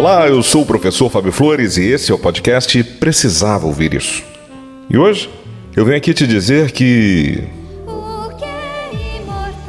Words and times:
Olá, 0.00 0.26
eu 0.26 0.42
sou 0.42 0.62
o 0.62 0.66
professor 0.66 1.10
Fábio 1.10 1.30
Flores 1.30 1.76
e 1.76 1.84
esse 1.84 2.10
é 2.10 2.14
o 2.14 2.18
podcast 2.18 2.82
Precisava 2.82 3.66
Ouvir 3.66 3.92
Isso. 3.92 4.24
E 4.88 4.96
hoje 4.96 5.28
eu 5.76 5.84
venho 5.84 5.98
aqui 5.98 6.14
te 6.14 6.26
dizer 6.26 6.70
que. 6.72 7.44
O 7.86 8.30
que 8.30 8.44
é 8.46 9.18
imortal 9.18 9.60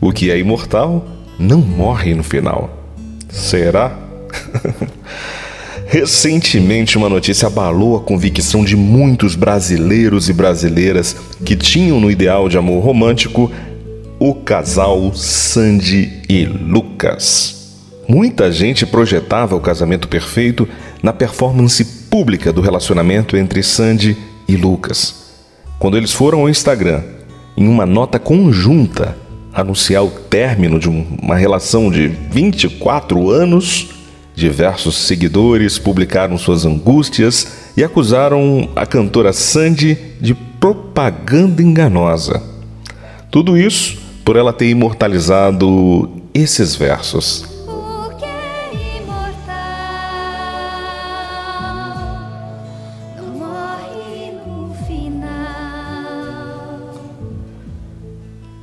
O 0.00 0.10
que 0.10 0.30
é 0.30 0.38
imortal 0.38 1.06
não 1.38 1.58
morre 1.58 2.14
no 2.14 2.24
final. 2.24 2.70
Será? 3.28 3.94
Recentemente, 5.92 6.96
uma 6.96 7.06
notícia 7.06 7.48
abalou 7.48 7.98
a 7.98 8.00
convicção 8.00 8.64
de 8.64 8.74
muitos 8.74 9.34
brasileiros 9.34 10.30
e 10.30 10.32
brasileiras 10.32 11.14
que 11.44 11.54
tinham 11.54 12.00
no 12.00 12.10
ideal 12.10 12.48
de 12.48 12.56
amor 12.56 12.82
romântico 12.82 13.52
o 14.18 14.34
casal 14.34 15.12
Sandy 15.12 16.22
e 16.30 16.46
Lucas. 16.46 17.74
Muita 18.08 18.50
gente 18.50 18.86
projetava 18.86 19.54
o 19.54 19.60
casamento 19.60 20.08
perfeito 20.08 20.66
na 21.02 21.12
performance 21.12 21.84
pública 21.84 22.50
do 22.50 22.62
relacionamento 22.62 23.36
entre 23.36 23.62
Sandy 23.62 24.16
e 24.48 24.56
Lucas. 24.56 25.34
Quando 25.78 25.98
eles 25.98 26.12
foram 26.14 26.40
ao 26.40 26.48
Instagram, 26.48 27.02
em 27.54 27.68
uma 27.68 27.84
nota 27.84 28.18
conjunta, 28.18 29.14
anunciar 29.52 30.02
o 30.02 30.10
término 30.10 30.80
de 30.80 30.88
uma 30.88 31.36
relação 31.36 31.90
de 31.90 32.08
24 32.08 33.28
anos, 33.28 34.01
Diversos 34.34 34.96
seguidores 34.96 35.78
publicaram 35.78 36.38
suas 36.38 36.64
angústias 36.64 37.70
e 37.76 37.84
acusaram 37.84 38.68
a 38.74 38.86
cantora 38.86 39.32
Sandy 39.32 39.96
de 40.20 40.34
propaganda 40.34 41.62
enganosa. 41.62 42.42
Tudo 43.30 43.58
isso 43.58 44.00
por 44.24 44.36
ela 44.36 44.52
ter 44.52 44.68
imortalizado 44.68 46.08
esses 46.32 46.74
versos. 46.74 47.52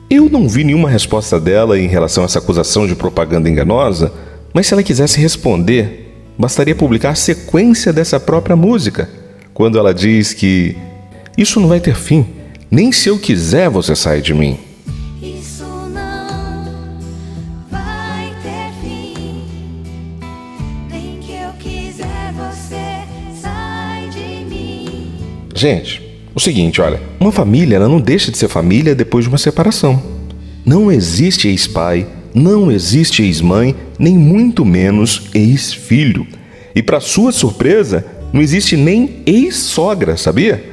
Eu 0.10 0.28
não 0.28 0.50
vi 0.50 0.64
nenhuma 0.64 0.90
resposta 0.90 1.40
dela 1.40 1.78
em 1.78 1.88
relação 1.88 2.24
a 2.24 2.26
essa 2.26 2.40
acusação 2.40 2.88
de 2.88 2.96
propaganda 2.96 3.48
enganosa, 3.48 4.12
mas 4.54 4.68
se 4.68 4.74
ela 4.74 4.84
quisesse 4.84 5.20
responder, 5.20 6.16
bastaria 6.38 6.76
publicar 6.76 7.12
a 7.12 7.16
sequência 7.16 7.92
dessa 7.92 8.20
própria 8.20 8.56
música, 8.56 9.10
quando 9.54 9.78
ela 9.78 9.94
diz 9.94 10.34
que 10.34 10.76
isso 11.38 11.60
não 11.60 11.68
vai 11.68 11.80
ter 11.80 11.96
fim, 11.96 12.26
nem 12.72 12.92
se 12.92 13.10
eu 13.10 13.20
quiser 13.20 13.70
você 13.70 13.96
sai 13.96 14.22
de 14.22 14.34
mim. 14.34 14.60
Gente, 25.60 26.02
o 26.34 26.40
seguinte, 26.40 26.80
olha, 26.80 27.02
uma 27.20 27.34
família 27.34 27.76
ela 27.76 27.90
não 27.90 28.00
deixa 28.00 28.32
de 28.32 28.38
ser 28.38 28.48
família 28.48 28.96
depois 28.96 29.26
de 29.26 29.30
uma 29.30 29.38
separação. 29.38 30.02
Não 30.66 30.90
existe 30.90 31.50
ex-pai, 31.50 32.08
não 32.34 32.72
existe 32.72 33.24
ex-mãe, 33.24 33.76
nem 33.98 34.18
muito 34.18 34.66
menos 34.66 35.30
ex-filho. 35.34 36.26
E 36.76 36.82
para 36.82 37.00
sua 37.00 37.32
surpresa, 37.32 38.06
não 38.32 38.42
existe 38.42 38.78
nem 38.78 39.22
ex-sogra, 39.26 40.16
sabia? 40.16 40.64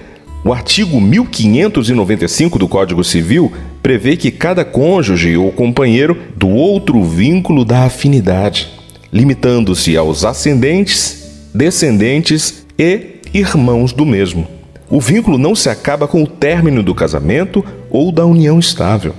O 0.45 0.53
artigo 0.53 1.00
1595 1.00 2.59
do 2.59 2.69
Código 2.69 3.03
Civil 3.03 3.53
prevê 3.83 4.16
que 4.16 4.31
cada 4.31 4.65
cônjuge 4.65 5.37
ou 5.37 5.50
companheiro 5.50 6.16
do 6.37 6.49
outro 6.49 7.03
vínculo 7.03 7.65
da 7.65 7.84
afinidade, 7.84 8.69
limitando-se 9.12 9.97
aos 9.97 10.25
ascendentes, 10.25 11.49
descendentes 11.53 12.66
e 12.78 13.16
irmãos 13.34 13.93
do 13.93 14.06
mesmo. 14.06 14.47
O 14.89 15.00
vínculo 15.00 15.37
não 15.37 15.55
se 15.55 15.69
acaba 15.69 16.06
com 16.06 16.22
o 16.22 16.28
término 16.28 16.83
do 16.83 16.95
casamento 16.95 17.65
ou 17.91 18.12
da 18.12 18.25
união 18.25 18.59
estável. 18.59 19.15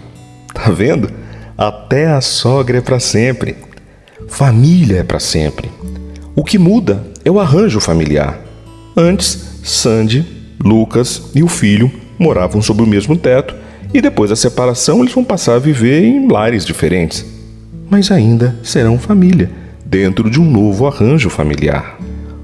Tá 0.53 0.71
vendo? 0.71 1.11
Até 1.57 2.05
a 2.05 2.21
sogra 2.21 2.77
é 2.77 2.81
para 2.81 2.99
sempre. 2.99 3.55
Família 4.27 4.99
é 4.99 5.03
para 5.03 5.19
sempre. 5.19 5.71
O 6.35 6.43
que 6.43 6.59
muda 6.59 7.03
é 7.25 7.31
o 7.31 7.39
arranjo 7.39 7.79
familiar. 7.79 8.39
Antes, 8.95 9.59
Sandy, 9.63 10.23
Lucas 10.63 11.31
e 11.33 11.41
o 11.41 11.47
filho 11.47 11.91
moravam 12.19 12.61
sob 12.61 12.83
o 12.83 12.87
mesmo 12.87 13.17
teto 13.17 13.55
e 13.91 13.99
depois 13.99 14.29
da 14.29 14.35
separação 14.35 14.99
eles 14.99 15.11
vão 15.11 15.23
passar 15.23 15.55
a 15.55 15.59
viver 15.59 16.03
em 16.03 16.27
lares 16.31 16.63
diferentes. 16.63 17.25
Mas 17.89 18.11
ainda 18.11 18.55
serão 18.61 18.99
família, 18.99 19.49
dentro 19.83 20.29
de 20.29 20.39
um 20.39 20.45
novo 20.45 20.85
arranjo 20.85 21.27
familiar. 21.27 21.97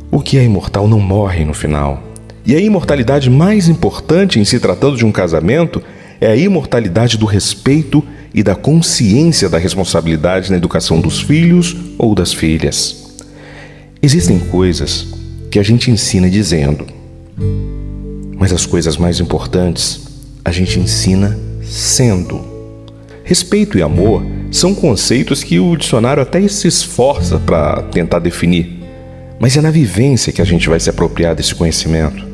O 0.09 0.21
que 0.21 0.39
é 0.39 0.43
imortal 0.43 0.87
não 0.87 0.99
morre 0.99 1.45
no 1.45 1.53
final. 1.53 2.01
E 2.43 2.55
a 2.55 2.59
imortalidade 2.59 3.29
mais 3.29 3.69
importante 3.69 4.39
em 4.39 4.43
se 4.43 4.59
tratando 4.59 4.97
de 4.97 5.05
um 5.05 5.11
casamento 5.11 5.83
é 6.19 6.27
a 6.27 6.35
imortalidade 6.35 7.15
do 7.15 7.27
respeito 7.27 8.03
e 8.33 8.41
da 8.41 8.55
consciência 8.55 9.47
da 9.47 9.57
responsabilidade 9.57 10.49
na 10.49 10.57
educação 10.57 10.99
dos 10.99 11.21
filhos 11.21 11.75
ou 11.97 12.15
das 12.15 12.33
filhas. 12.33 13.13
Existem 14.01 14.39
coisas 14.39 15.07
que 15.51 15.59
a 15.59 15.63
gente 15.63 15.91
ensina 15.91 16.29
dizendo, 16.29 16.87
mas 18.35 18.51
as 18.51 18.65
coisas 18.65 18.97
mais 18.97 19.19
importantes 19.19 20.01
a 20.43 20.51
gente 20.51 20.79
ensina 20.79 21.37
sendo. 21.61 22.41
Respeito 23.23 23.77
e 23.77 23.81
amor 23.81 24.25
são 24.51 24.75
conceitos 24.75 25.43
que 25.43 25.59
o 25.59 25.75
dicionário 25.77 26.21
até 26.21 26.45
se 26.47 26.67
esforça 26.67 27.39
para 27.39 27.83
tentar 27.83 28.19
definir, 28.19 28.83
mas 29.39 29.55
é 29.55 29.61
na 29.61 29.71
vivência 29.71 30.33
que 30.33 30.41
a 30.41 30.45
gente 30.45 30.67
vai 30.67 30.79
se 30.79 30.89
apropriar 30.89 31.35
desse 31.35 31.55
conhecimento. 31.55 32.27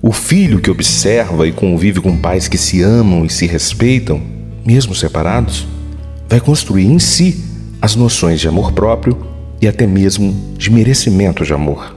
O 0.00 0.12
filho 0.12 0.60
que 0.60 0.70
observa 0.70 1.48
e 1.48 1.52
convive 1.52 2.00
com 2.00 2.16
pais 2.16 2.46
que 2.46 2.58
se 2.58 2.82
amam 2.82 3.24
e 3.24 3.30
se 3.30 3.46
respeitam 3.46 4.35
mesmo 4.66 4.94
separados, 4.94 5.66
vai 6.28 6.40
construir 6.40 6.86
em 6.86 6.98
si 6.98 7.44
as 7.80 7.94
noções 7.94 8.40
de 8.40 8.48
amor 8.48 8.72
próprio 8.72 9.16
e 9.60 9.68
até 9.68 9.86
mesmo 9.86 10.34
de 10.58 10.70
merecimento 10.70 11.44
de 11.44 11.52
amor. 11.52 11.96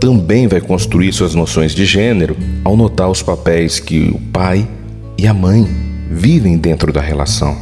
Também 0.00 0.48
vai 0.48 0.60
construir 0.60 1.12
suas 1.12 1.34
noções 1.34 1.74
de 1.74 1.84
gênero 1.84 2.36
ao 2.64 2.74
notar 2.76 3.10
os 3.10 3.22
papéis 3.22 3.78
que 3.78 4.08
o 4.08 4.18
pai 4.32 4.66
e 5.18 5.26
a 5.26 5.34
mãe 5.34 5.68
vivem 6.10 6.56
dentro 6.56 6.90
da 6.90 7.00
relação. 7.00 7.56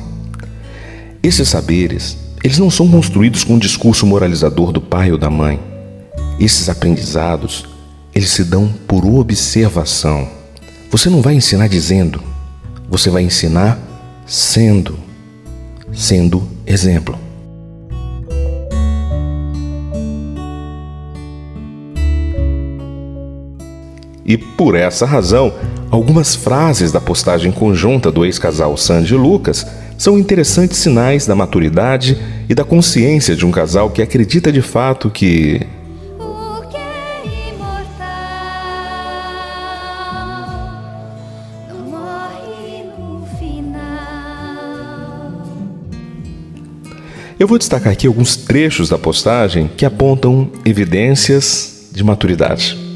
Esses 1.20 1.48
saberes, 1.48 2.16
eles 2.44 2.58
não 2.58 2.70
são 2.70 2.88
construídos 2.88 3.42
com 3.42 3.54
um 3.54 3.58
discurso 3.58 4.06
moralizador 4.06 4.70
do 4.70 4.80
pai 4.80 5.10
ou 5.10 5.18
da 5.18 5.28
mãe. 5.28 5.58
Esses 6.38 6.68
aprendizados, 6.68 7.66
eles 8.14 8.30
se 8.30 8.44
dão 8.44 8.72
por 8.86 9.04
observação. 9.04 10.28
Você 10.90 11.10
não 11.10 11.20
vai 11.20 11.34
ensinar 11.34 11.68
dizendo, 11.68 12.22
você 12.88 13.10
vai 13.10 13.24
ensinar 13.24 13.78
sendo, 14.28 14.98
sendo 15.90 16.46
exemplo. 16.66 17.18
E 24.24 24.36
por 24.36 24.74
essa 24.74 25.06
razão, 25.06 25.54
algumas 25.90 26.34
frases 26.34 26.92
da 26.92 27.00
postagem 27.00 27.50
conjunta 27.50 28.12
do 28.12 28.26
ex-casal 28.26 28.76
Sandy 28.76 29.14
e 29.14 29.16
Lucas 29.16 29.66
são 29.96 30.18
interessantes 30.18 30.76
sinais 30.76 31.26
da 31.26 31.34
maturidade 31.34 32.18
e 32.46 32.54
da 32.54 32.62
consciência 32.62 33.34
de 33.34 33.46
um 33.46 33.50
casal 33.50 33.88
que 33.88 34.02
acredita 34.02 34.52
de 34.52 34.60
fato 34.60 35.08
que 35.08 35.66
Eu 47.38 47.46
vou 47.46 47.58
destacar 47.58 47.92
aqui 47.92 48.06
alguns 48.06 48.36
trechos 48.36 48.88
da 48.88 48.98
postagem 48.98 49.70
que 49.76 49.84
apontam 49.84 50.50
evidências 50.64 51.88
de 51.92 52.02
maturidade. 52.02 52.88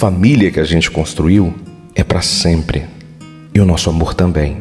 família 0.00 0.50
que 0.50 0.58
a 0.58 0.64
gente 0.64 0.90
construiu 0.90 1.52
é 1.94 2.02
para 2.02 2.22
sempre. 2.22 2.86
E 3.54 3.60
o 3.60 3.66
nosso 3.66 3.90
amor 3.90 4.14
também. 4.14 4.56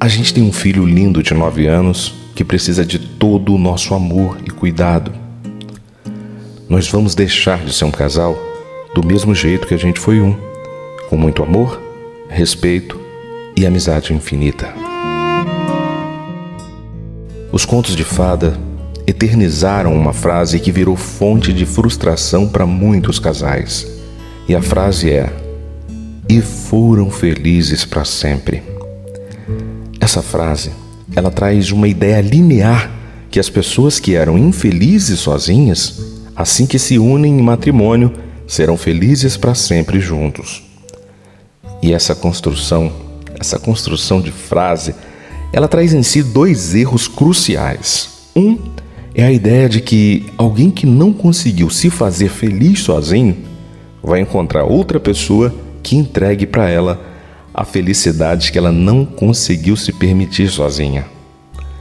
A 0.00 0.08
gente 0.08 0.32
tem 0.32 0.42
um 0.42 0.50
filho 0.50 0.86
lindo 0.86 1.22
de 1.22 1.34
nove 1.34 1.66
anos 1.66 2.14
que 2.34 2.42
precisa 2.42 2.86
de 2.86 2.98
todo 2.98 3.54
o 3.54 3.58
nosso 3.58 3.92
amor 3.92 4.38
e 4.46 4.50
cuidado. 4.50 5.12
Nós 6.70 6.88
vamos 6.88 7.14
deixar 7.14 7.62
de 7.66 7.74
ser 7.74 7.84
um 7.84 7.90
casal 7.90 8.34
do 8.94 9.06
mesmo 9.06 9.34
jeito 9.34 9.66
que 9.66 9.74
a 9.74 9.78
gente 9.78 10.00
foi 10.00 10.22
um, 10.22 10.34
com 11.10 11.16
muito 11.18 11.42
amor, 11.42 11.78
respeito 12.30 12.98
e 13.54 13.66
amizade 13.66 14.14
infinita. 14.14 14.87
Os 17.50 17.64
contos 17.64 17.96
de 17.96 18.04
fada 18.04 18.58
eternizaram 19.06 19.94
uma 19.94 20.12
frase 20.12 20.60
que 20.60 20.70
virou 20.70 20.94
fonte 20.96 21.50
de 21.50 21.64
frustração 21.64 22.46
para 22.46 22.66
muitos 22.66 23.18
casais. 23.18 23.86
E 24.46 24.54
a 24.54 24.60
frase 24.60 25.10
é: 25.10 25.32
E 26.28 26.42
foram 26.42 27.10
felizes 27.10 27.86
para 27.86 28.04
sempre. 28.04 28.62
Essa 29.98 30.20
frase, 30.20 30.72
ela 31.16 31.30
traz 31.30 31.72
uma 31.72 31.88
ideia 31.88 32.20
linear 32.20 32.90
que 33.30 33.40
as 33.40 33.48
pessoas 33.48 33.98
que 33.98 34.14
eram 34.14 34.36
infelizes 34.36 35.18
sozinhas, 35.20 36.00
assim 36.36 36.66
que 36.66 36.78
se 36.78 36.98
unem 36.98 37.38
em 37.38 37.42
matrimônio, 37.42 38.12
serão 38.46 38.76
felizes 38.76 39.38
para 39.38 39.54
sempre 39.54 40.00
juntos. 40.00 40.62
E 41.82 41.94
essa 41.94 42.14
construção, 42.14 42.92
essa 43.40 43.58
construção 43.58 44.20
de 44.20 44.32
frase, 44.32 44.94
ela 45.52 45.68
traz 45.68 45.92
em 45.92 46.02
si 46.02 46.22
dois 46.22 46.74
erros 46.74 47.08
cruciais. 47.08 48.30
Um 48.36 48.58
é 49.14 49.24
a 49.24 49.32
ideia 49.32 49.68
de 49.68 49.80
que 49.80 50.26
alguém 50.36 50.70
que 50.70 50.86
não 50.86 51.12
conseguiu 51.12 51.70
se 51.70 51.90
fazer 51.90 52.28
feliz 52.28 52.80
sozinho 52.80 53.36
vai 54.02 54.20
encontrar 54.20 54.64
outra 54.64 55.00
pessoa 55.00 55.54
que 55.82 55.96
entregue 55.96 56.46
para 56.46 56.68
ela 56.68 57.04
a 57.52 57.64
felicidade 57.64 58.52
que 58.52 58.58
ela 58.58 58.70
não 58.70 59.04
conseguiu 59.04 59.76
se 59.76 59.92
permitir 59.92 60.48
sozinha. 60.48 61.06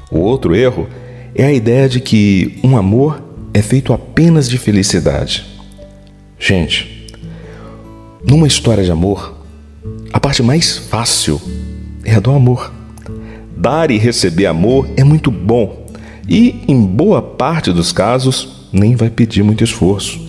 O 0.09 0.19
outro 0.19 0.55
erro 0.55 0.87
é 1.35 1.45
a 1.45 1.53
ideia 1.53 1.87
de 1.87 1.99
que 1.99 2.59
um 2.63 2.75
amor 2.75 3.21
é 3.53 3.61
feito 3.61 3.93
apenas 3.93 4.49
de 4.49 4.57
felicidade. 4.57 5.45
Gente, 6.39 7.07
numa 8.25 8.47
história 8.47 8.83
de 8.83 8.91
amor, 8.91 9.35
a 10.11 10.19
parte 10.19 10.41
mais 10.41 10.77
fácil 10.77 11.39
é 12.03 12.15
a 12.15 12.19
do 12.19 12.31
amor. 12.31 12.76
Dar 13.57 13.89
e 13.89 13.97
receber 13.97 14.45
amor 14.45 14.87
é 14.95 15.03
muito 15.03 15.31
bom 15.31 15.87
e, 16.29 16.63
em 16.67 16.79
boa 16.85 17.21
parte 17.21 17.71
dos 17.71 17.91
casos, 17.91 18.67
nem 18.71 18.95
vai 18.95 19.09
pedir 19.09 19.43
muito 19.43 19.63
esforço. 19.63 20.19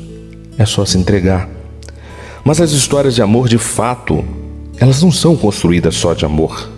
É 0.57 0.65
só 0.65 0.85
se 0.85 0.97
entregar. 0.97 1.49
Mas 2.43 2.61
as 2.61 2.71
histórias 2.71 3.15
de 3.15 3.23
amor 3.23 3.49
de 3.49 3.59
fato 3.59 4.25
elas 4.81 5.03
não 5.03 5.11
são 5.11 5.37
construídas 5.37 5.97
só 5.97 6.15
de 6.15 6.25
amor. 6.25 6.71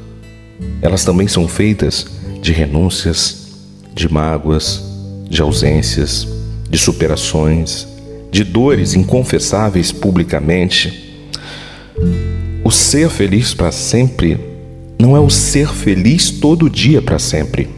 Elas 0.80 1.04
também 1.04 1.28
são 1.28 1.46
feitas 1.46 2.06
de 2.40 2.50
renúncias, 2.50 3.48
de 3.94 4.10
mágoas, 4.10 4.82
de 5.28 5.42
ausências, 5.42 6.26
de 6.68 6.78
superações, 6.78 7.86
de 8.30 8.42
dores 8.42 8.94
inconfessáveis 8.94 9.92
publicamente. 9.92 11.14
O 12.64 12.70
ser 12.70 13.10
feliz 13.10 13.52
para 13.52 13.70
sempre 13.70 14.49
não 15.00 15.16
é 15.16 15.20
o 15.20 15.30
ser 15.30 15.68
feliz 15.68 16.30
todo 16.30 16.68
dia 16.68 17.00
para 17.00 17.18
sempre. 17.18 17.68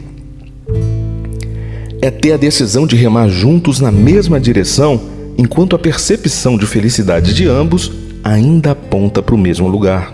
É 2.01 2.11
ter 2.11 2.33
a 2.33 2.37
decisão 2.37 2.85
de 2.85 2.97
remar 2.97 3.29
juntos 3.29 3.79
na 3.79 3.91
mesma 3.91 4.39
direção 4.39 5.01
enquanto 5.37 5.73
a 5.73 5.79
percepção 5.79 6.57
de 6.57 6.65
felicidade 6.65 7.33
de 7.33 7.47
ambos 7.47 7.91
ainda 8.23 8.71
aponta 8.71 9.21
para 9.21 9.33
o 9.33 9.37
mesmo 9.37 9.69
lugar. 9.69 10.13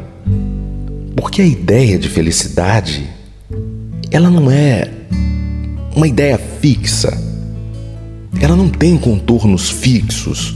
Porque 1.15 1.41
a 1.41 1.45
ideia 1.45 1.97
de 1.97 2.07
felicidade, 2.07 3.09
ela 4.11 4.29
não 4.29 4.51
é 4.51 4.87
uma 5.95 6.07
ideia 6.07 6.37
fixa. 6.37 7.11
Ela 8.39 8.55
não 8.55 8.69
tem 8.69 8.95
contornos 8.97 9.69
fixos. 9.71 10.55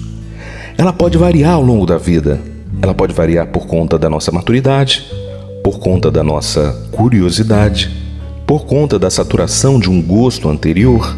Ela 0.78 0.94
pode 0.94 1.18
variar 1.18 1.54
ao 1.54 1.64
longo 1.64 1.88
da 1.88 1.98
vida. 1.98 2.40
Ela 2.80 2.94
pode 2.94 3.14
variar 3.14 3.48
por 3.48 3.66
conta 3.66 3.98
da 3.98 4.10
nossa 4.10 4.32
maturidade, 4.32 5.04
por 5.64 5.80
conta 5.80 6.12
da 6.12 6.22
nossa 6.22 6.74
curiosidade, 6.92 7.90
por 8.46 8.66
conta 8.66 9.00
da 9.00 9.10
saturação 9.10 9.80
de 9.80 9.90
um 9.90 10.02
gosto 10.02 10.50
anterior, 10.50 11.18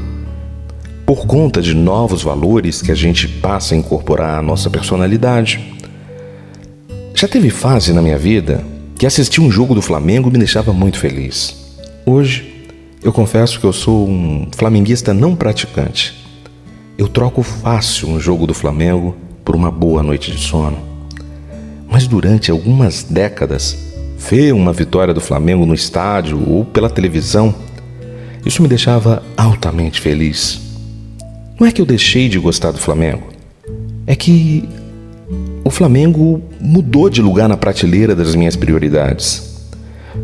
por 1.04 1.26
conta 1.26 1.62
de 1.62 1.74
novos 1.74 2.22
valores 2.22 2.80
que 2.82 2.92
a 2.92 2.96
gente 2.96 3.28
passa 3.28 3.74
a 3.74 3.78
incorporar 3.78 4.38
à 4.38 4.42
nossa 4.44 4.70
personalidade. 4.70 5.74
Já 7.16 7.28
teve 7.28 7.50
fase 7.50 7.92
na 7.92 8.04
minha 8.04 8.20
vida 8.20 8.64
que 8.96 9.08
assistir 9.08 9.42
um 9.42 9.50
jogo 9.52 9.74
do 9.74 9.82
Flamengo 9.82 10.30
me 10.30 10.38
deixava 10.38 10.72
muito 10.72 11.00
feliz. 11.00 11.56
Hoje, 12.06 12.68
eu 13.04 13.12
confesso 13.12 13.60
que 13.60 13.66
eu 13.66 13.74
sou 13.74 14.08
um 14.08 14.48
flamenguista 14.56 15.14
não 15.14 15.36
praticante. 15.36 16.14
Eu 16.98 17.08
troco 17.08 17.42
fácil 17.42 18.10
um 18.10 18.20
jogo 18.20 18.46
do 18.46 18.54
Flamengo 18.54 19.16
por 19.44 19.56
uma 19.56 19.72
boa 19.72 20.04
noite 20.04 20.32
de 20.32 20.38
sono. 20.38 20.78
Mas 21.90 22.08
durante 22.08 22.52
algumas 22.52 23.04
décadas, 23.04 23.95
ver 24.18 24.54
uma 24.54 24.74
vitória 24.74 25.14
do 25.14 25.22
Flamengo 25.22 25.66
no 25.66 25.74
estádio 25.74 26.42
ou 26.50 26.66
pela 26.66 26.90
televisão, 26.90 27.54
isso 28.46 28.62
me 28.62 28.68
deixava 28.68 29.24
altamente 29.36 30.00
feliz. 30.00 30.62
Não 31.60 31.68
é 31.68 31.72
que 31.72 31.82
eu 31.82 31.86
deixei 31.86 32.28
de 32.28 32.38
gostar 32.40 32.72
do 32.72 32.78
Flamengo, 32.78 33.28
é 34.06 34.16
que 34.16 34.68
o 35.64 35.70
Flamengo 35.70 36.42
mudou 36.60 37.10
de 37.10 37.22
lugar 37.22 37.50
na 37.50 37.58
prateleira 37.58 38.16
das 38.16 38.36
minhas 38.36 38.56
prioridades. 38.56 39.56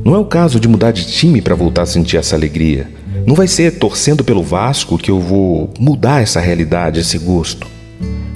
Não 0.06 0.16
é 0.16 0.18
o 0.18 0.26
caso 0.26 0.60
de 0.60 0.68
mudar 0.68 0.92
de 0.92 1.06
time 1.06 1.42
para 1.42 1.56
voltar 1.56 1.82
a 1.82 1.86
sentir 1.86 2.18
essa 2.18 2.36
alegria. 2.36 2.90
Não 3.26 3.36
vai 3.36 3.48
ser 3.48 3.78
torcendo 3.78 4.24
pelo 4.24 4.44
Vasco 4.44 4.98
que 4.98 5.12
eu 5.12 5.20
vou 5.20 5.74
mudar 5.80 6.22
essa 6.22 6.40
realidade, 6.40 7.00
esse 7.00 7.18
gosto. 7.18 7.68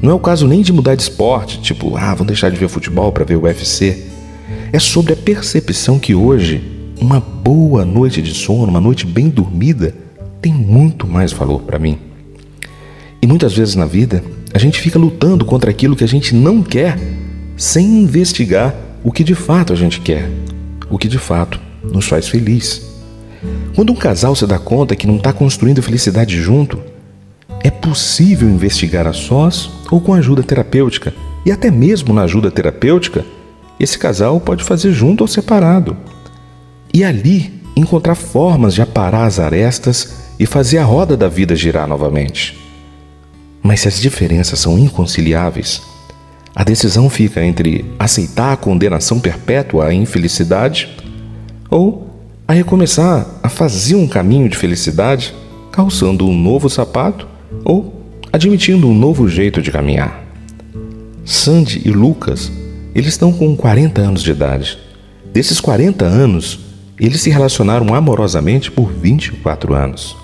Não 0.02 0.12
é 0.12 0.14
o 0.14 0.20
caso 0.20 0.48
nem 0.48 0.62
de 0.62 0.74
mudar 0.74 0.96
de 0.96 1.02
esporte, 1.02 1.62
tipo, 1.62 1.96
ah, 1.96 2.14
vou 2.14 2.26
deixar 2.26 2.50
de 2.52 2.58
ver 2.58 2.68
futebol 2.68 3.12
para 3.12 3.24
ver 3.24 3.36
o 3.36 3.44
UFC. 3.44 4.15
É 4.72 4.80
sobre 4.80 5.14
a 5.14 5.16
percepção 5.16 6.00
que 6.00 6.14
hoje 6.14 6.62
uma 7.00 7.20
boa 7.20 7.86
noite 7.86 8.22
de 8.22 8.34
sono, 8.34 8.66
uma 8.66 8.82
noite 8.82 9.06
bem 9.06 9.30
dormida, 9.30 9.94
tem 10.42 10.54
muito 10.54 11.08
mais 11.08 11.32
valor 11.32 11.62
para 11.62 11.80
mim. 11.80 11.98
E 13.22 13.28
muitas 13.28 13.54
vezes 13.54 13.76
na 13.76 13.86
vida, 13.86 14.24
a 14.54 14.58
gente 14.58 14.80
fica 14.80 15.00
lutando 15.00 15.46
contra 15.46 15.70
aquilo 15.70 15.96
que 15.96 16.04
a 16.04 16.08
gente 16.08 16.34
não 16.34 16.62
quer, 16.62 16.98
sem 17.58 18.04
investigar 18.04 18.76
o 19.04 19.12
que 19.12 19.24
de 19.24 19.36
fato 19.36 19.74
a 19.74 19.76
gente 19.76 20.00
quer, 20.02 20.30
o 20.90 20.98
que 20.98 21.08
de 21.08 21.18
fato 21.18 21.60
nos 21.84 22.08
faz 22.08 22.28
feliz. 22.28 22.82
Quando 23.76 23.92
um 23.92 23.96
casal 23.96 24.36
se 24.36 24.46
dá 24.48 24.58
conta 24.58 24.96
que 24.96 25.08
não 25.08 25.18
está 25.18 25.32
construindo 25.34 25.82
felicidade 25.82 26.42
junto, 26.42 26.80
é 27.64 27.70
possível 27.70 28.50
investigar 28.50 29.08
a 29.08 29.14
sós 29.14 29.70
ou 29.92 30.00
com 30.00 30.14
ajuda 30.14 30.44
terapêutica. 30.44 31.14
E 31.46 31.52
até 31.52 31.70
mesmo 31.70 32.14
na 32.14 32.24
ajuda 32.24 32.52
terapêutica, 32.52 33.26
esse 33.80 33.98
casal 33.98 34.40
pode 34.40 34.64
fazer 34.64 34.92
junto 34.92 35.22
ou 35.22 35.28
separado. 35.28 35.96
E 36.94 37.04
ali 37.04 37.62
encontrar 37.76 38.16
formas 38.16 38.74
de 38.74 38.82
aparar 38.82 39.26
as 39.26 39.40
arestas 39.40 40.32
e 40.40 40.46
fazer 40.46 40.78
a 40.78 40.84
roda 40.84 41.18
da 41.18 41.28
vida 41.28 41.56
girar 41.56 41.88
novamente. 41.88 42.58
Mas 43.62 43.82
se 43.82 43.88
as 43.88 44.00
diferenças 44.00 44.60
são 44.60 44.78
inconciliáveis, 44.78 45.82
a 46.56 46.64
decisão 46.64 47.10
fica 47.10 47.44
entre 47.44 47.84
aceitar 48.00 48.54
a 48.54 48.58
condenação 48.58 49.20
perpétua 49.20 49.88
à 49.88 49.94
infelicidade 49.94 50.96
ou 51.70 52.10
a 52.48 52.54
recomeçar 52.54 53.28
a 53.44 53.50
fazer 53.50 53.96
um 53.96 54.08
caminho 54.08 54.48
de 54.48 54.56
felicidade, 54.56 55.34
calçando 55.72 56.28
um 56.28 56.38
novo 56.38 56.70
sapato 56.70 57.28
ou 57.66 58.02
admitindo 58.32 58.88
um 58.88 58.94
novo 58.94 59.28
jeito 59.28 59.62
de 59.62 59.72
caminhar. 59.72 60.24
Sandy 61.26 61.82
e 61.84 61.90
Lucas, 61.90 62.52
eles 62.96 63.10
estão 63.10 63.34
com 63.34 63.58
40 63.58 64.02
anos 64.02 64.24
de 64.24 64.32
idade. 64.32 64.78
Desses 65.34 65.60
40 65.60 66.06
anos, 66.06 66.62
eles 66.98 67.20
se 67.20 67.30
relacionaram 67.30 67.94
amorosamente 67.94 68.72
por 68.72 68.90
24 68.90 69.74
anos. 69.74 70.16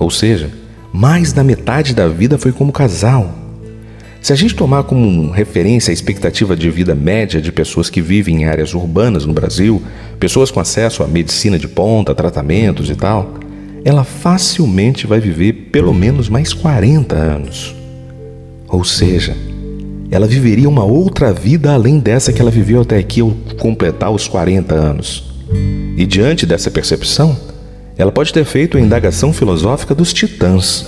Ou 0.00 0.10
seja, 0.10 0.50
mais 0.92 1.32
da 1.32 1.44
metade 1.44 1.94
da 1.94 2.08
vida 2.08 2.36
foi 2.36 2.50
como 2.50 2.72
casal. 2.72 3.32
Se 4.20 4.32
a 4.32 4.36
gente 4.36 4.54
tomar 4.54 4.82
como 4.82 5.30
referência 5.30 5.92
a 5.92 5.94
expectativa 5.94 6.56
de 6.56 6.68
vida 6.70 6.92
média 6.92 7.40
de 7.40 7.52
pessoas 7.52 7.88
que 7.88 8.00
vivem 8.00 8.42
em 8.42 8.44
áreas 8.46 8.74
urbanas 8.74 9.24
no 9.24 9.32
Brasil, 9.32 9.80
pessoas 10.18 10.50
com 10.50 10.58
acesso 10.58 11.04
à 11.04 11.06
medicina 11.06 11.56
de 11.56 11.68
ponta, 11.68 12.14
tratamentos 12.16 12.90
e 12.90 12.96
tal, 12.96 13.34
ela 13.84 14.02
facilmente 14.02 15.06
vai 15.06 15.20
viver 15.20 15.52
pelo 15.70 15.94
menos 15.94 16.28
mais 16.28 16.52
40 16.52 17.14
anos. 17.14 17.74
Ou 18.68 18.82
seja, 18.84 19.36
ela 20.12 20.26
viveria 20.26 20.68
uma 20.68 20.84
outra 20.84 21.32
vida 21.32 21.72
além 21.72 21.98
dessa 21.98 22.34
que 22.34 22.42
ela 22.42 22.50
viveu 22.50 22.82
até 22.82 22.98
aqui 22.98 23.22
ao 23.22 23.30
completar 23.58 24.12
os 24.12 24.28
40 24.28 24.74
anos. 24.74 25.24
E 25.96 26.04
diante 26.04 26.44
dessa 26.44 26.70
percepção, 26.70 27.34
ela 27.96 28.12
pode 28.12 28.30
ter 28.30 28.44
feito 28.44 28.76
a 28.76 28.80
indagação 28.80 29.32
filosófica 29.32 29.94
dos 29.94 30.12
titãs. 30.12 30.86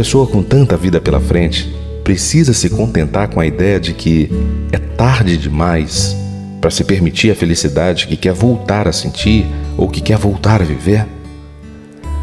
Pessoa 0.00 0.26
com 0.26 0.42
tanta 0.42 0.78
vida 0.78 0.98
pela 0.98 1.20
frente 1.20 1.70
precisa 2.02 2.54
se 2.54 2.70
contentar 2.70 3.28
com 3.28 3.38
a 3.38 3.44
ideia 3.44 3.78
de 3.78 3.92
que 3.92 4.30
é 4.72 4.78
tarde 4.78 5.36
demais 5.36 6.16
para 6.58 6.70
se 6.70 6.82
permitir 6.84 7.30
a 7.30 7.34
felicidade 7.34 8.06
que 8.06 8.16
quer 8.16 8.32
voltar 8.32 8.88
a 8.88 8.92
sentir 8.92 9.44
ou 9.76 9.90
que 9.90 10.00
quer 10.00 10.16
voltar 10.16 10.62
a 10.62 10.64
viver? 10.64 11.06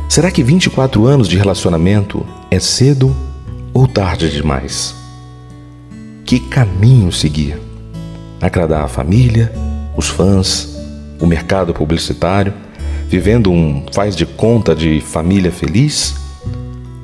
Será 0.09 0.31
que 0.31 0.41
24 0.41 1.05
anos 1.05 1.27
de 1.27 1.37
relacionamento 1.37 2.25
é 2.49 2.59
cedo 2.59 3.15
ou 3.71 3.87
tarde 3.87 4.27
demais? 4.31 4.95
Que 6.25 6.39
caminho 6.39 7.11
seguir? 7.11 7.61
Agradar 8.41 8.85
a 8.85 8.87
família, 8.87 9.53
os 9.95 10.07
fãs, 10.07 10.75
o 11.19 11.27
mercado 11.27 11.75
publicitário, 11.75 12.55
vivendo 13.07 13.51
um 13.51 13.85
faz 13.93 14.15
de 14.15 14.25
conta 14.25 14.73
de 14.73 14.99
família 14.99 15.51
feliz? 15.51 16.26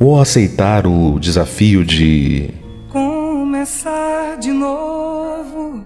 Ou 0.04 0.20
aceitar 0.20 0.86
o 0.86 1.18
desafio 1.18 1.86
de 1.86 2.50
começar 2.90 4.36
de 4.38 4.52
novo 4.52 5.86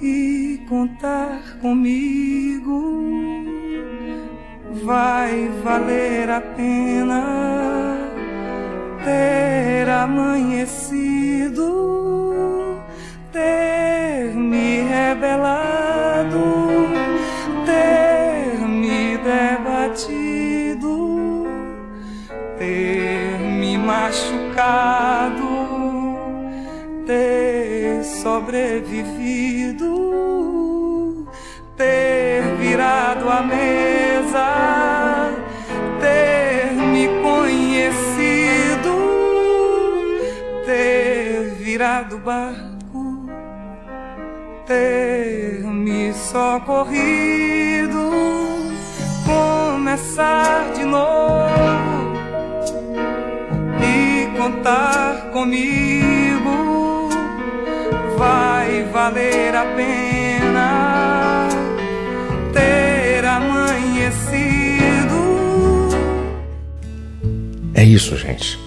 e 0.00 0.60
contar 0.68 1.58
comigo 1.60 3.02
vai 4.84 5.50
valer 5.64 6.30
a 6.30 6.40
pena 6.40 7.98
ter 9.02 9.88
amanhecido, 9.90 11.66
ter 13.32 14.32
me 14.32 14.82
rebelado, 14.82 16.73
machucado, 24.04 25.48
ter 27.06 28.04
sobrevivido, 28.04 29.86
ter 31.74 32.42
virado 32.60 33.30
a 33.30 33.42
mesa, 33.42 35.32
ter 36.00 36.72
me 36.92 37.08
conhecido, 37.22 38.94
ter 40.66 41.54
virado 41.60 42.18
barco, 42.18 43.26
ter 44.66 45.64
me 45.64 46.12
socorrido, 46.12 48.10
começar 49.24 50.72
de 50.74 50.84
novo 50.84 51.93
contar 54.44 55.30
comigo 55.32 57.08
vai 58.18 58.84
valer 58.92 59.54
a 59.54 59.64
pena 59.74 61.48
ter 62.52 63.24
amanhecido. 63.24 64.34
É 67.72 67.82
isso, 67.82 68.18
gente. 68.18 68.58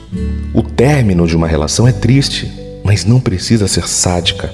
O 0.52 0.64
término 0.64 1.28
de 1.28 1.36
uma 1.36 1.48
relação 1.48 1.88
é 1.88 1.92
triste, 1.92 2.52
mas 2.84 3.06
não 3.06 3.20
precisa 3.20 3.68
ser 3.68 3.88
sádica. 3.88 4.52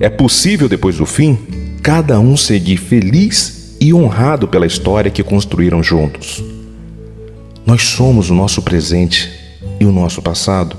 É 0.00 0.08
possível, 0.08 0.68
depois 0.68 0.96
do 0.96 1.06
fim, 1.06 1.36
cada 1.82 2.20
um 2.20 2.36
seguir 2.36 2.76
feliz 2.76 3.76
e 3.80 3.92
honrado 3.92 4.46
pela 4.46 4.66
história 4.66 5.10
que 5.10 5.24
construíram 5.24 5.82
juntos. 5.82 6.40
Nós 7.66 7.82
somos 7.82 8.30
o 8.30 8.34
nosso 8.34 8.62
presente 8.62 9.41
e 9.82 9.86
o 9.86 9.92
nosso 9.92 10.22
passado. 10.22 10.76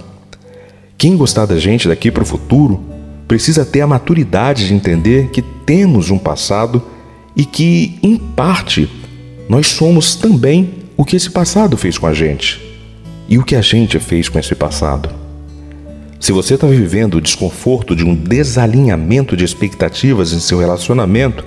Quem 0.97 1.17
gostar 1.17 1.45
da 1.45 1.59
gente 1.59 1.87
daqui 1.87 2.09
para 2.09 2.23
o 2.23 2.25
futuro 2.25 2.81
precisa 3.27 3.65
ter 3.65 3.81
a 3.81 3.87
maturidade 3.87 4.67
de 4.67 4.73
entender 4.73 5.29
que 5.29 5.41
temos 5.41 6.09
um 6.09 6.17
passado 6.17 6.81
e 7.35 7.45
que, 7.45 7.99
em 8.01 8.15
parte, 8.15 8.89
nós 9.49 9.67
somos 9.67 10.15
também 10.15 10.83
o 10.95 11.03
que 11.03 11.17
esse 11.17 11.29
passado 11.29 11.75
fez 11.75 11.97
com 11.97 12.07
a 12.07 12.13
gente 12.13 12.61
e 13.27 13.37
o 13.37 13.43
que 13.43 13.55
a 13.55 13.61
gente 13.61 13.99
fez 13.99 14.29
com 14.29 14.39
esse 14.39 14.55
passado. 14.55 15.09
Se 16.19 16.31
você 16.31 16.53
está 16.53 16.67
vivendo 16.67 17.15
o 17.15 17.21
desconforto 17.21 17.95
de 17.95 18.05
um 18.05 18.15
desalinhamento 18.15 19.35
de 19.35 19.43
expectativas 19.43 20.31
em 20.31 20.39
seu 20.39 20.59
relacionamento, 20.59 21.43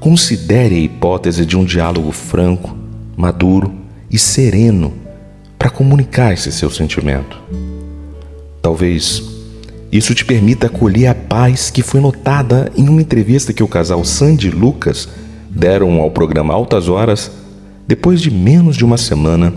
considere 0.00 0.76
a 0.76 0.78
hipótese 0.78 1.44
de 1.44 1.54
um 1.54 1.64
diálogo 1.64 2.10
franco, 2.12 2.74
maduro 3.14 3.74
e 4.10 4.18
sereno 4.18 5.07
para 5.58 5.70
comunicar 5.70 6.32
esse 6.32 6.52
seu 6.52 6.70
sentimento. 6.70 7.40
Talvez 8.62 9.22
isso 9.90 10.14
te 10.14 10.24
permita 10.24 10.66
acolher 10.66 11.06
a 11.06 11.14
paz 11.14 11.70
que 11.70 11.82
foi 11.82 12.00
notada 12.00 12.70
em 12.76 12.88
uma 12.88 13.00
entrevista 13.00 13.52
que 13.52 13.62
o 13.62 13.68
casal 13.68 14.04
Sandy 14.04 14.48
e 14.48 14.50
Lucas 14.50 15.08
deram 15.50 16.00
ao 16.00 16.10
programa 16.10 16.54
Altas 16.54 16.88
Horas 16.88 17.30
depois 17.86 18.20
de 18.20 18.30
menos 18.30 18.76
de 18.76 18.84
uma 18.84 18.98
semana 18.98 19.52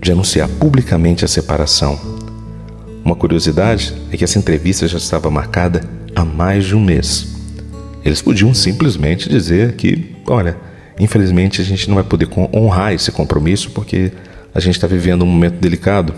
de 0.00 0.10
anunciar 0.10 0.48
publicamente 0.48 1.24
a 1.24 1.28
separação. 1.28 1.98
Uma 3.04 3.14
curiosidade 3.14 3.94
é 4.10 4.16
que 4.16 4.24
essa 4.24 4.38
entrevista 4.38 4.88
já 4.88 4.96
estava 4.96 5.30
marcada 5.30 5.82
há 6.16 6.24
mais 6.24 6.64
de 6.64 6.74
um 6.74 6.80
mês. 6.80 7.28
Eles 8.02 8.22
podiam 8.22 8.54
simplesmente 8.54 9.28
dizer 9.28 9.74
que, 9.74 10.16
olha, 10.26 10.56
infelizmente 10.98 11.60
a 11.60 11.64
gente 11.64 11.88
não 11.88 11.96
vai 11.96 12.04
poder 12.04 12.28
honrar 12.54 12.94
esse 12.94 13.12
compromisso 13.12 13.70
porque 13.70 14.12
a 14.54 14.60
gente 14.60 14.74
está 14.76 14.86
vivendo 14.86 15.22
um 15.22 15.26
momento 15.26 15.56
delicado. 15.60 16.14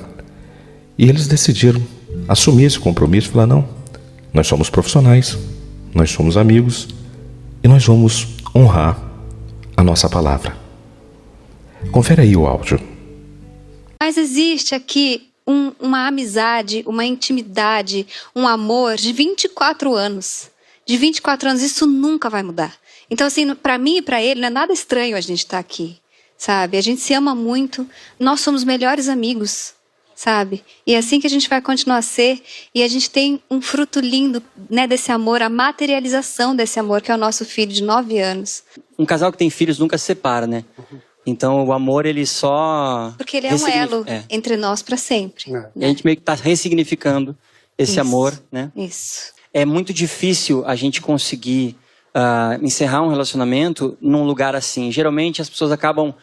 E 0.98 1.08
eles 1.08 1.26
decidiram 1.26 1.82
assumir 2.28 2.64
esse 2.64 2.78
compromisso 2.78 3.28
e 3.28 3.32
falar: 3.32 3.46
não, 3.46 3.68
nós 4.32 4.46
somos 4.46 4.68
profissionais, 4.70 5.36
nós 5.94 6.10
somos 6.10 6.36
amigos 6.36 6.88
e 7.62 7.68
nós 7.68 7.84
vamos 7.84 8.28
honrar 8.54 9.00
a 9.76 9.82
nossa 9.82 10.08
palavra. 10.08 10.56
Confere 11.90 12.22
aí 12.22 12.36
o 12.36 12.46
áudio. 12.46 12.80
Mas 14.00 14.16
existe 14.16 14.74
aqui 14.74 15.28
um- 15.46 15.72
uma 15.80 16.06
amizade, 16.06 16.82
uma 16.86 17.04
intimidade, 17.04 18.06
um 18.34 18.46
amor 18.46 18.96
de 18.96 19.12
24 19.12 19.94
anos. 19.94 20.50
De 20.86 20.96
24 20.96 21.48
anos, 21.48 21.62
isso 21.62 21.86
nunca 21.86 22.30
vai 22.30 22.42
mudar. 22.42 22.74
Então, 23.10 23.26
assim, 23.26 23.54
para 23.54 23.78
mim 23.78 23.98
e 23.98 24.02
para 24.02 24.22
ele, 24.22 24.40
não 24.40 24.48
é 24.48 24.50
nada 24.50 24.72
estranho 24.72 25.16
a 25.16 25.20
gente 25.20 25.38
estar 25.40 25.58
aqui, 25.58 25.96
sabe? 26.36 26.76
A 26.76 26.80
gente 26.80 27.00
se 27.00 27.14
ama 27.14 27.34
muito, 27.34 27.86
nós 28.18 28.40
somos 28.40 28.64
melhores 28.64 29.08
amigos, 29.08 29.74
sabe? 30.14 30.64
E 30.86 30.94
é 30.94 30.98
assim 30.98 31.20
que 31.20 31.26
a 31.26 31.30
gente 31.30 31.48
vai 31.48 31.60
continuar 31.60 31.98
a 31.98 32.02
ser. 32.02 32.42
E 32.74 32.82
a 32.82 32.88
gente 32.88 33.10
tem 33.10 33.40
um 33.50 33.60
fruto 33.60 34.00
lindo 34.00 34.42
né, 34.70 34.86
desse 34.86 35.12
amor, 35.12 35.42
a 35.42 35.48
materialização 35.48 36.54
desse 36.56 36.78
amor, 36.80 37.02
que 37.02 37.10
é 37.10 37.14
o 37.14 37.18
nosso 37.18 37.44
filho 37.44 37.72
de 37.72 37.82
9 37.82 38.18
anos. 38.18 38.62
Um 38.98 39.04
casal 39.04 39.30
que 39.30 39.38
tem 39.38 39.50
filhos 39.50 39.78
nunca 39.78 39.98
se 39.98 40.04
separa, 40.04 40.46
né? 40.46 40.64
Então 41.26 41.66
o 41.66 41.72
amor 41.72 42.06
ele 42.06 42.24
só 42.24 43.12
Porque 43.18 43.36
ele 43.36 43.48
é 43.48 43.54
um 43.54 43.66
elo 43.68 44.04
É. 44.06 44.22
entre 44.30 44.56
nós 44.56 44.80
para 44.80 44.96
sempre. 44.96 45.44
E 45.74 45.84
a 45.84 45.88
gente 45.88 46.04
meio 46.04 46.16
que 46.16 46.22
está 46.22 46.34
ressignificando 46.34 47.36
esse 47.76 47.92
Isso. 47.92 48.00
amor, 48.00 48.40
né? 48.50 48.70
Isso. 48.76 49.32
É 49.52 49.64
muito 49.64 49.92
difícil 49.92 50.64
a 50.66 50.76
gente 50.76 51.00
conseguir 51.02 51.76
ah, 52.18 52.58
encerrar 52.62 53.02
um 53.02 53.08
relacionamento 53.11 53.94
num 54.00 54.25
lugar 54.25 54.56
assim. 54.56 54.90
Geralmente 54.90 55.42
as 55.42 55.50
pessoas 55.50 55.70
acabam 55.70 56.14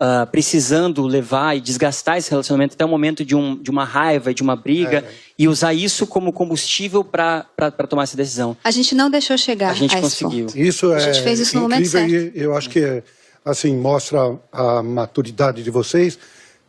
ah, 0.00 0.26
precisando 0.26 1.06
levar 1.06 1.54
e 1.56 1.60
desgastar 1.60 2.16
esse 2.16 2.30
relacionamento 2.30 2.72
até 2.74 2.84
o 2.84 2.88
momento 2.88 3.22
de, 3.22 3.36
um, 3.36 3.54
de 3.62 3.70
uma 3.70 3.84
raiva 3.84 4.32
de 4.32 4.42
uma 4.42 4.56
briga 4.56 5.04
e 5.38 5.46
usar 5.46 5.74
isso 5.74 6.06
como 6.06 6.32
combustível 6.32 7.04
para 7.04 7.44
tomar 7.88 8.04
essa 8.04 8.16
decisão. 8.16 8.56
A 8.64 8.70
gente 8.70 8.94
não 8.94 9.10
deixou 9.10 9.36
chegar 9.36 9.70
A 9.70 9.74
gente 9.74 9.92
esse 9.92 10.02
conseguiu. 10.02 10.46
ponto. 10.46 10.58
Isso 10.58 10.90
A 10.90 10.96
é 10.96 11.00
gente 11.00 11.22
fez 11.22 11.38
isso 11.38 11.54
no 11.56 11.62
momento 11.62 11.86
incrível 11.86 12.20
certo. 12.22 12.38
e 12.38 12.40
eu 12.42 12.56
acho 12.56 12.70
que 12.70 13.02
assim 13.44 13.76
mostra 13.76 14.18
a 14.50 14.82
maturidade 14.82 15.62
de 15.62 15.70
vocês, 15.70 16.18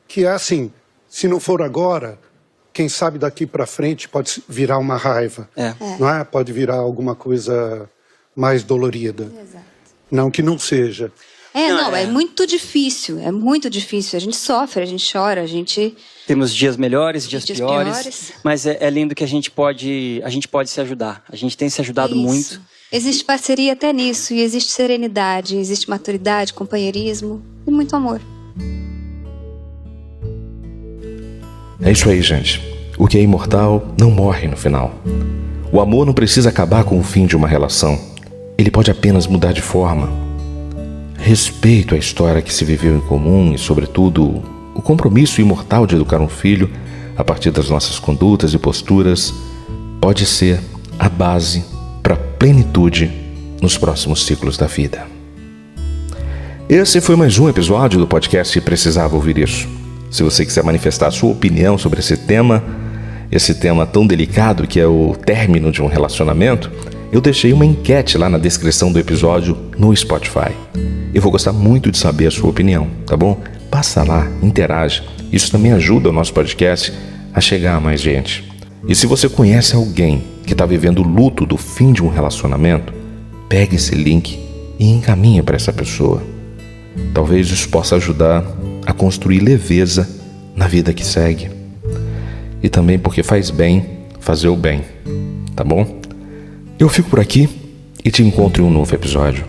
que 0.07 0.25
é 0.25 0.31
assim, 0.31 0.71
se 1.07 1.27
não 1.27 1.39
for 1.39 1.61
agora, 1.61 2.19
quem 2.73 2.89
sabe 2.89 3.17
daqui 3.19 3.45
para 3.45 3.65
frente 3.65 4.09
pode 4.09 4.43
virar 4.49 4.77
uma 4.79 4.97
raiva, 4.97 5.47
É. 5.55 5.73
não 5.99 6.09
é? 6.09 6.23
Pode 6.23 6.51
virar 6.51 6.75
alguma 6.77 7.15
coisa 7.15 7.87
mais 8.35 8.63
dolorida. 8.63 9.31
Não 10.11 10.29
que 10.29 10.41
não 10.41 10.57
seja. 10.59 11.11
É, 11.53 11.69
Não, 11.69 11.83
não, 11.91 11.95
é. 11.95 12.03
é. 12.03 12.07
muito 12.07 12.47
difícil, 12.47 13.19
é 13.19 13.31
muito 13.31 13.69
difícil. 13.69 14.17
A 14.17 14.19
gente 14.19 14.35
sofre, 14.35 14.81
a 14.81 14.85
gente 14.85 15.11
chora, 15.11 15.41
a 15.41 15.45
gente. 15.45 15.95
Temos 16.25 16.53
dias 16.53 16.75
melhores, 16.77 17.27
dias, 17.29 17.45
Dias 17.45 17.59
piores, 17.59 17.93
piores. 17.99 18.33
mas 18.43 18.65
é, 18.65 18.77
é 18.81 18.89
lindo 18.89 19.13
que 19.13 19.23
a 19.23 19.27
gente 19.27 19.51
pode 19.51 20.19
a 20.23 20.29
gente 20.29 20.47
pode 20.47 20.71
se 20.71 20.81
ajudar. 20.81 21.23
A 21.31 21.35
gente 21.35 21.55
tem 21.55 21.69
se 21.69 21.79
ajudado 21.79 22.15
Isso. 22.15 22.23
muito. 22.23 22.61
Existe 22.91 23.23
parceria 23.23 23.73
até 23.73 23.91
nisso, 23.93 24.33
e 24.33 24.41
existe 24.41 24.71
serenidade, 24.71 25.55
existe 25.57 25.89
maturidade, 25.89 26.53
companheirismo 26.53 27.43
e 27.67 27.71
muito 27.71 27.95
amor. 27.95 28.19
É 31.81 31.91
isso 31.91 32.09
aí, 32.09 32.21
gente. 32.21 32.61
O 32.97 33.07
que 33.07 33.17
é 33.17 33.21
imortal 33.21 33.93
não 33.99 34.09
morre 34.09 34.47
no 34.47 34.55
final. 34.55 34.93
O 35.71 35.81
amor 35.81 36.05
não 36.05 36.13
precisa 36.13 36.49
acabar 36.49 36.83
com 36.83 36.99
o 36.99 37.03
fim 37.03 37.25
de 37.25 37.35
uma 37.35 37.47
relação. 37.47 38.12
Ele 38.57 38.69
pode 38.69 38.91
apenas 38.91 39.27
mudar 39.27 39.51
de 39.51 39.61
forma. 39.61 40.09
Respeito 41.17 41.95
a 41.95 41.97
história 41.97 42.41
que 42.41 42.53
se 42.53 42.63
viveu 42.63 42.95
em 42.95 43.01
comum 43.01 43.53
e, 43.53 43.57
sobretudo, 43.57 44.43
o 44.75 44.81
compromisso 44.81 45.41
imortal 45.41 45.87
de 45.87 45.95
educar 45.95 46.21
um 46.21 46.27
filho 46.27 46.69
a 47.15 47.23
partir 47.23 47.51
das 47.51 47.69
nossas 47.69 47.99
condutas 47.99 48.53
e 48.53 48.57
posturas 48.57 49.33
pode 50.01 50.25
ser 50.25 50.59
a 50.99 51.07
base 51.09 51.63
para 52.01 52.15
a 52.15 52.17
plenitude 52.17 53.11
nos 53.61 53.77
próximos 53.77 54.25
ciclos 54.25 54.57
da 54.57 54.67
vida. 54.67 55.07
Esse 56.67 57.01
foi 57.01 57.15
mais 57.15 57.37
um 57.39 57.49
episódio 57.49 57.99
do 57.99 58.07
podcast 58.07 58.59
Precisava 58.61 59.15
Ouvir 59.15 59.37
Isso. 59.37 59.67
Se 60.11 60.23
você 60.23 60.45
quiser 60.45 60.63
manifestar 60.63 61.11
sua 61.11 61.31
opinião 61.31 61.77
sobre 61.77 61.99
esse 61.99 62.17
tema, 62.17 62.63
esse 63.31 63.55
tema 63.55 63.85
tão 63.85 64.05
delicado 64.05 64.67
que 64.67 64.79
é 64.79 64.85
o 64.85 65.15
término 65.25 65.71
de 65.71 65.81
um 65.81 65.87
relacionamento, 65.87 66.71
eu 67.13 67.21
deixei 67.21 67.53
uma 67.53 67.63
enquete 67.63 68.17
lá 68.17 68.27
na 68.27 68.39
descrição 68.39 68.91
do 68.91 68.97
episódio 68.97 69.55
no 69.77 69.95
Spotify. 69.95 70.51
Eu 71.13 71.21
vou 71.21 71.31
gostar 71.31 71.53
muito 71.53 71.91
de 71.91 71.97
saber 71.99 72.25
a 72.25 72.31
sua 72.31 72.49
opinião, 72.49 72.89
tá 73.05 73.15
bom? 73.15 73.39
Passa 73.69 74.01
lá, 74.03 74.27
interage. 74.41 75.03
Isso 75.31 75.51
também 75.51 75.71
ajuda 75.73 76.09
o 76.09 76.11
nosso 76.11 76.33
podcast 76.33 76.91
a 77.31 77.39
chegar 77.39 77.75
a 77.75 77.79
mais 77.79 78.01
gente. 78.01 78.51
E 78.87 78.95
se 78.95 79.05
você 79.05 79.29
conhece 79.29 79.75
alguém 79.75 80.23
que 80.43 80.53
está 80.53 80.65
vivendo 80.65 81.03
o 81.03 81.07
luto 81.07 81.45
do 81.45 81.55
fim 81.55 81.93
de 81.93 82.03
um 82.03 82.09
relacionamento, 82.09 82.91
pegue 83.47 83.75
esse 83.75 83.93
link 83.93 84.39
e 84.79 84.89
encaminhe 84.89 85.43
para 85.43 85.55
essa 85.55 85.71
pessoa. 85.71 86.23
Talvez 87.13 87.47
isso 87.51 87.69
possa 87.69 87.95
ajudar 87.97 88.43
a 88.87 88.91
construir 88.91 89.39
leveza 89.39 90.09
na 90.55 90.67
vida 90.67 90.91
que 90.91 91.05
segue. 91.05 91.51
E 92.63 92.69
também 92.69 92.97
porque 92.97 93.21
faz 93.21 93.51
bem 93.51 93.85
fazer 94.19 94.47
o 94.47 94.55
bem, 94.55 94.81
tá 95.55 95.63
bom? 95.63 96.01
Eu 96.79 96.89
fico 96.89 97.09
por 97.09 97.19
aqui 97.19 97.49
e 98.03 98.11
te 98.11 98.23
encontro 98.23 98.63
em 98.63 98.65
um 98.65 98.69
novo 98.69 98.93
episódio. 98.93 99.45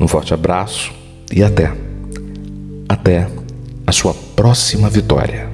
Um 0.00 0.08
forte 0.08 0.34
abraço 0.34 0.92
e 1.32 1.42
até. 1.42 1.72
Até 2.88 3.28
a 3.86 3.92
sua 3.92 4.14
próxima 4.34 4.88
vitória. 4.88 5.48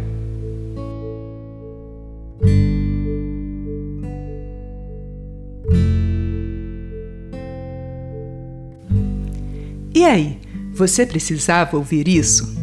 E 9.94 10.04
aí, 10.04 10.38
você 10.72 11.04
precisava 11.04 11.76
ouvir 11.76 12.08
isso? 12.08 12.59